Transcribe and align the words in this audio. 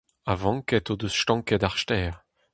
Avanked 0.33 0.85
o 0.91 0.93
deus 0.99 1.15
stanket 1.21 1.65
ar 1.67 1.75
stêr. 1.81 2.13